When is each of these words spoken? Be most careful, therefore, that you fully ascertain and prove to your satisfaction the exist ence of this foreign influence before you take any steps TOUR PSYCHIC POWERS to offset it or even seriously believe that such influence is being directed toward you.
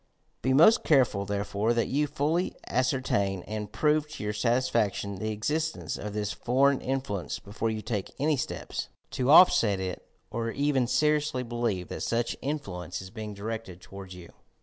Be 0.41 0.51
most 0.51 0.83
careful, 0.83 1.25
therefore, 1.25 1.75
that 1.75 1.85
you 1.87 2.07
fully 2.07 2.55
ascertain 2.65 3.43
and 3.43 3.71
prove 3.71 4.07
to 4.07 4.23
your 4.23 4.33
satisfaction 4.33 5.17
the 5.19 5.29
exist 5.29 5.77
ence 5.77 5.95
of 5.95 6.13
this 6.13 6.31
foreign 6.31 6.81
influence 6.81 7.37
before 7.37 7.69
you 7.69 7.83
take 7.83 8.09
any 8.17 8.35
steps 8.35 8.87
TOUR 8.87 8.87
PSYCHIC 8.87 8.97
POWERS 8.97 9.17
to 9.17 9.29
offset 9.51 9.79
it 9.79 10.07
or 10.31 10.49
even 10.49 10.87
seriously 10.87 11.43
believe 11.43 11.89
that 11.89 12.01
such 12.01 12.35
influence 12.41 12.99
is 12.99 13.11
being 13.11 13.35
directed 13.35 13.79
toward 13.79 14.11
you. 14.13 14.33